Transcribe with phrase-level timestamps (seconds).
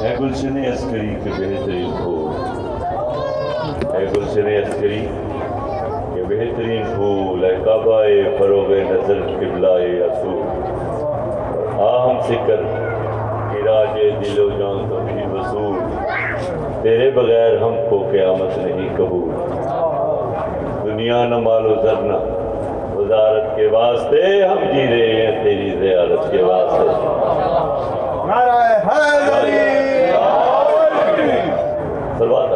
[0.00, 2.26] اے گلشن عسکری کے بہترین پھول
[3.94, 5.00] اے گلشن عسکری
[6.14, 8.02] کے بہترین پھول اے کعبہ
[8.38, 9.74] فروغ نظر قبلہ
[10.04, 10.42] اصول
[11.80, 12.36] آ ہم سے
[13.64, 15.78] راج دل و جان تو بھی وصول
[16.82, 19.30] تیرے بغیر ہم کو قیامت نہیں قبول
[20.84, 22.18] دنیا نہ مال و زرنا
[22.94, 26.86] وزارت کے واسطے ہم جی رہے ہیں تیری زیارت کے واسطے
[28.28, 29.58] نعرہ حیدری
[32.18, 32.50] سلوات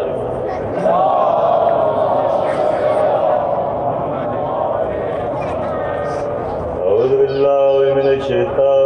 [6.82, 8.81] اعوذ باللہ من الشیطان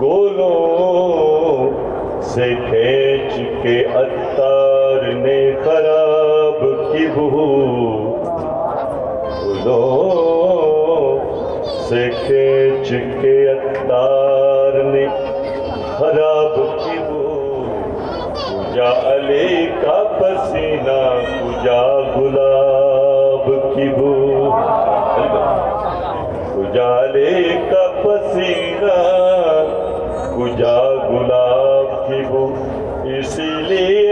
[0.00, 1.70] گولوں
[2.22, 6.60] سے کھینچ کے اتار نے خراب
[6.92, 7.28] کی بو
[9.44, 11.18] گولوں
[11.88, 15.06] سے کھینچ کے اتار نے
[15.98, 17.22] خراب کی بو
[18.34, 21.00] پوجا علی کا پسینہ،
[21.40, 21.82] پوجا
[22.16, 24.12] گلاب کی بو
[26.60, 29.13] اجالے کا پسینہ
[32.36, 34.03] اسی لیے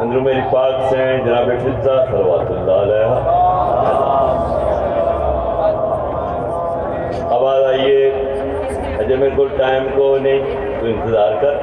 [0.00, 3.04] اندروں میری پاک سے ہیں جناب فضہ صلوات اللہ علیہ۔
[7.30, 8.08] آواز آئیے
[8.98, 10.40] اجے میرے کو ٹائم کو نہیں،
[10.80, 11.54] تو انتظار کر۔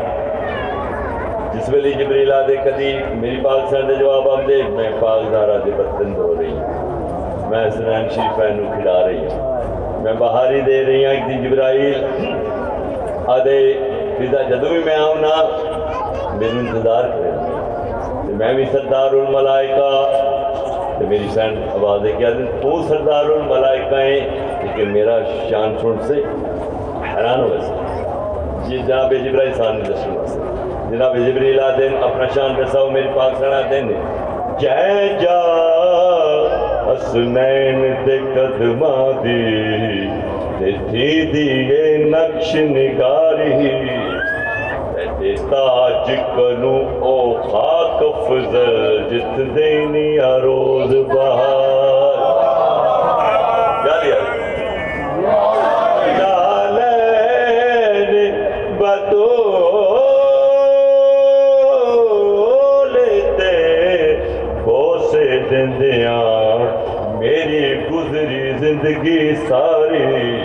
[1.54, 5.58] جس ویلے جبریل آدھے کدی میری پاک سے دے جواب آپ دے میں پاک دارا
[5.66, 9.64] دے برتن دھو رہی ہوں۔ میں سنین شریف اینو کھلا رہی ہوں۔
[10.04, 12.06] میں باہر ہی دے رہی ہوں ایک دن جبرائیل۔
[13.28, 13.74] آدھے
[14.18, 15.58] فضا جدو بھی میں آؤں نا،
[16.34, 17.57] میرے انتظار کرے
[18.38, 19.92] میں بھی سردار الملائکہ
[20.98, 24.20] تے میری سین آواز ہے کیا دن تو سردار الملائکہ ہیں،
[24.64, 25.18] لیکن میرا
[25.50, 26.22] شان سن سے
[27.14, 32.56] حیران ہوئے سے جی جناب جبرائیل سان نے دسن واسطے جناب جبریل آدھے اپنا شان
[32.62, 33.92] رساؤ میری پاک سنا دین۔
[34.60, 35.42] جے جا،
[36.88, 40.08] حسنین دے قدماں دی،
[40.60, 43.97] تے تھی دیئے نقش نگاری۔
[45.50, 52.18] تے تاج کنو او خاک فضل جت دینی روز بہار۔
[53.86, 54.42] جاری آئی
[56.18, 56.76] جالین
[65.52, 66.58] دندیاں،
[67.20, 70.42] میری گزری زندگی ساری،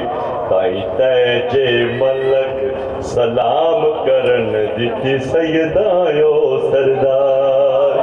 [0.49, 6.33] تائی تیجے ملک سلام کرن دیتی سیدایو
[6.71, 8.01] سردار۔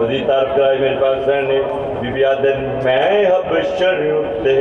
[0.00, 1.60] مزید تعریف کرائی میرے پاکستان نے
[2.00, 4.58] بی بی آدن میں حبشر اتے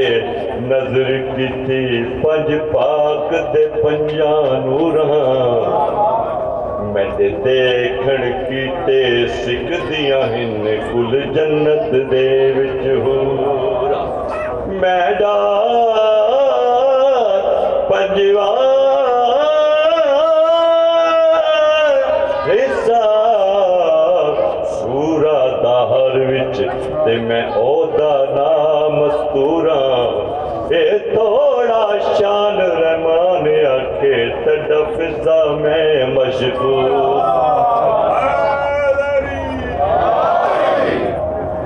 [0.70, 6.10] نظر کی تھی پنج پاک دے پنجانو رہاں۔
[6.94, 9.02] میں تے دیکھن کی تے
[9.44, 12.28] سکھ دیا ہن کل جنت دے
[12.58, 13.71] وچ ہورا
[14.82, 15.98] میں ڈار
[17.90, 18.70] پنجوان
[22.48, 23.04] حصہ
[24.80, 26.58] سورا دہر وچ
[27.06, 30.00] تے میں او دا نام مستوراں
[30.74, 30.84] اے
[31.14, 31.84] تھوڑا
[32.18, 34.16] شان رحمان اکھے
[34.46, 36.92] تڈ فضا میں مشغول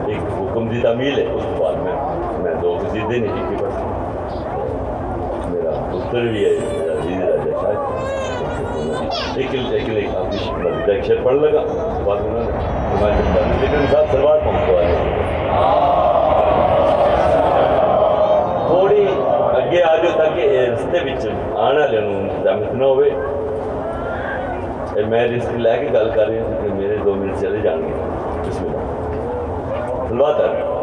[0.07, 1.93] ایک حکم دی تعمیل ہے۔ اس کے بعد میں
[2.43, 2.53] میں
[3.15, 3.75] دے نہیں کہ بس
[5.49, 11.35] میرا پتر بھی ہے میرا عزیز راجا صاحب ایک لیکن ایک آپ ایک اکشر پڑھ
[11.35, 11.63] لگا
[12.05, 12.43] بعد میں
[13.61, 14.93] لیکن صاحب سلوار پہنچوا ہے
[18.67, 19.05] تھوڑی
[19.53, 21.25] اگے آ جاؤ تاکہ رستے بچ
[21.57, 23.09] آنا لے لینا جامت نہ ہوئے
[25.07, 27.93] میں رسک لے کے گل کر رہی ہوں کہ میرے دو منٹ چلے جان گے
[28.41, 30.74] بسم اللہ سلوات آ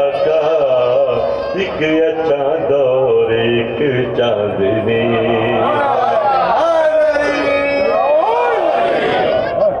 [1.55, 3.81] ایک اچھا دور ایک
[4.17, 5.01] چاندنی۔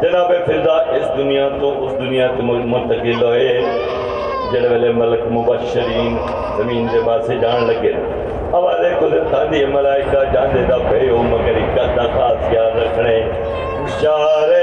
[0.01, 3.61] جناب فضا اس دنیا تو اس دنیا تو منتقل ہوئے۔
[4.51, 6.17] جڑے ملک مبشرین
[6.57, 7.93] زمین دے پاسے جان لگے۔
[8.51, 13.17] آوازے قدرتاں دی ملائکہ جان دے دا پھیو مگر اکتا خاص یاد رکھنے۔
[14.01, 14.60] شارے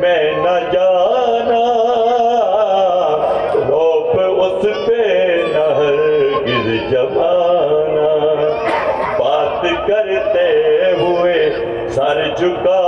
[0.00, 1.60] میں نہ جانا
[3.68, 5.02] روپ اس پہ
[5.52, 5.98] نہر
[6.46, 8.08] گر جمانا
[9.18, 10.46] بات کرتے
[11.00, 11.50] ہوئے
[11.90, 12.81] سر جھکا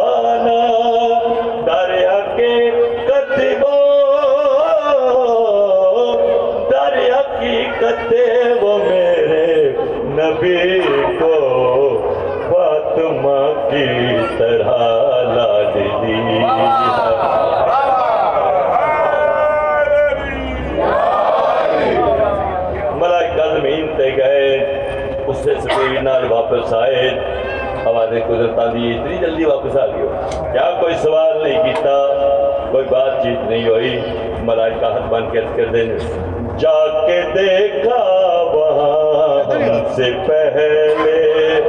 [25.44, 27.11] سے سفیر نال واپس آئے۔
[27.87, 30.06] ہمارے قدرتہ دی اتنی جلدی واپس آ گئے۔
[30.52, 31.99] کیا کوئی سوال نہیں کیتا،
[32.73, 34.00] کوئی بات چیت نہیں ہوئی۔
[34.41, 35.94] ملائک کا حد بن کے کر دینے
[36.58, 38.02] جا کے دیکھا
[38.52, 41.61] وہاں ہم سے پہلے۔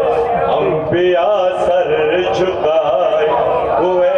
[0.48, 3.28] ہم بھی آسر جھکائے،
[3.80, 4.15] ہوئے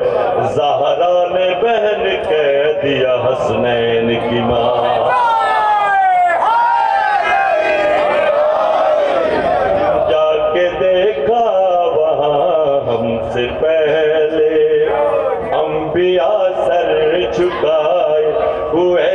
[0.54, 5.10] زہرا نے بہن کہہ دیا حسنین کی ماں۔
[10.10, 11.44] جا کے دیکھا
[11.96, 14.86] وہاں ہم سے پہلے۔
[15.52, 18.32] انبیاء سر چکائے
[18.72, 19.12] ہوئے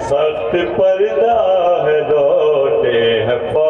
[0.00, 1.36] سخت پردہ
[1.86, 3.67] ہے دوٹے ہے پا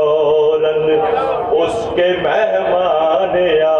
[1.98, 3.36] کے مہمان
[3.66, 3.77] آ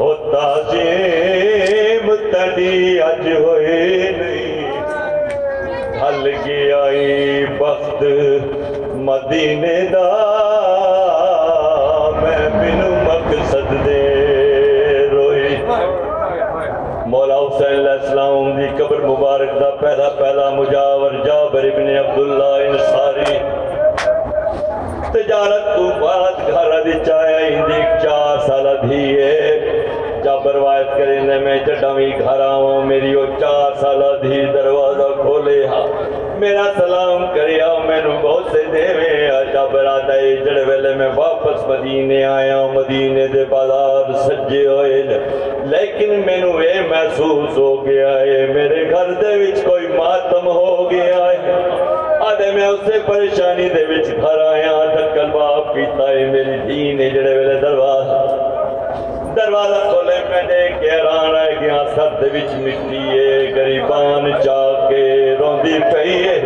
[0.00, 4.82] او تعظیم تڑی اج ہوئے نہیں
[6.00, 8.02] ہل گیا ای بخت
[9.06, 10.04] مدینے دا
[12.20, 14.04] میں بنو مقصد دے
[15.12, 15.56] روئی
[17.06, 23.38] مولا حسین علیہ السلام دی قبر مبارک دا پہلا پہلا مجاور جابر ابن عبداللہ انصاری
[25.12, 29.76] تجارت تو بعد گھر دی چایا ہندی چار سالہ دھیے
[30.24, 35.86] جب روایت کرنے میں جڈاوی گھر آواں، میری وہ چار سالہ دھی دروازہ کھولے ہاں۔
[36.38, 38.84] میرا سلام کریا ہاں، میں نو بہت سے دے
[39.28, 45.02] ہاں۔ جب رات آئے جڑ ویلے میں واپس مدینے آیا، مدینے دے بازار سجے ہوئے
[45.72, 50.90] لیکن میں نو اے محسوس ہو گیا ہے، میرے گھر دے وچ کوئی ماتم ہو
[50.90, 51.56] گیا ہے۔
[52.28, 57.10] آدھے میں اسے پریشانی دے وچ گھر آیا ڈھکل باپ پیتا ہے، میری دھی نے
[57.10, 58.57] جڑے ویلے دروازہ
[59.38, 65.04] دروازہ کھولے میں نے گہران رہ گیا سرد وچ مٹی ہے، گریبان جا کے
[65.38, 66.40] روندی پئی ہے۔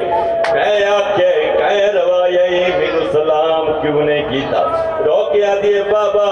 [0.52, 4.62] میں آکے کہہ روائی میرے سلام کیوں نہیں کیتا؟
[5.06, 6.28] روکیا دیے بابا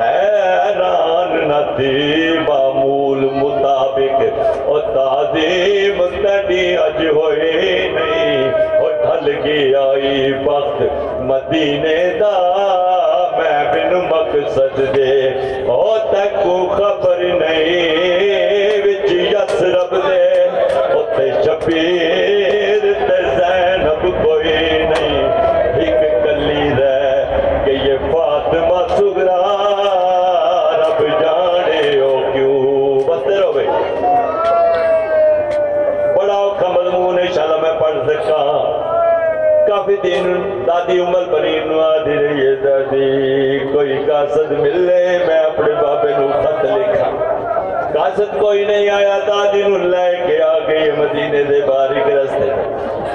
[0.00, 4.18] حیران نہ تھی معمول مطابق
[4.66, 10.82] او تعظیم تڑی اج ہوئی نہیں۔ او ڈھل گئی آئی وقت
[11.30, 11.93] مدینے
[48.04, 52.50] قاصد کوئی نہیں آیا دادی نو لے کے آ گئی مدینے دے باریک رستے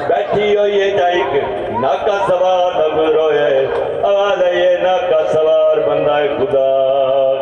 [0.08, 1.36] بیٹھی ہوئی ہے جائک
[1.80, 3.68] ناکا سوار نب روئے۔
[4.04, 6.70] آواز ہے یہ ناکا سوار بندہ خدا۔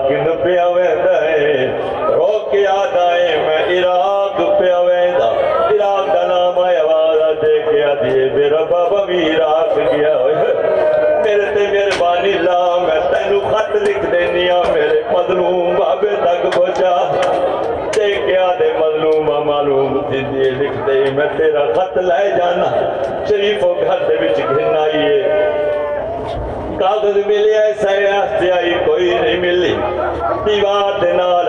[0.10, 1.77] کن پہ آویندہ ہے؟
[2.10, 5.32] رو کے آدھ آئے میں عراق پہ آویندہ
[5.70, 10.36] عراق کا نام آئے آواز دے کے آدھیے میرا بابا بھی عراق گیا ہوئے۔
[11.24, 17.07] میرے تے مہربانی لا، میں تینو خط لکھ دینیا ہاں۔ میرے مظلوم بابے تک پہنچا
[20.08, 22.70] معلوم زندگی لکھ دے میں تیرا خط لے جانا،
[23.30, 25.24] شریف و گھر دے وچ گھن آئیے
[26.80, 29.76] کاغذ ملی ایسا ایسے آئی، کوئی نہیں ملی۔
[30.46, 31.47] دیوار دے نال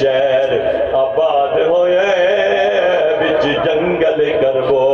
[0.00, 0.52] شہر
[0.96, 1.98] آباد ہوئے
[3.20, 4.84] بچ جنگل کربو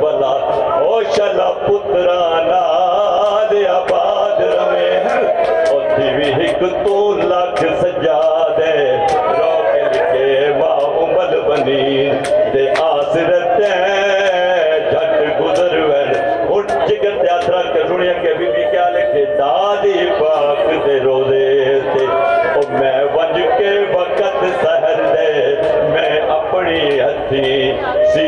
[0.00, 0.32] بلا
[0.80, 2.11] او شلا پتر
[27.82, 28.26] ہتھی